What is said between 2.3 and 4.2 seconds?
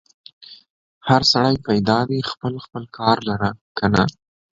خپل خپل کار لره که نه؟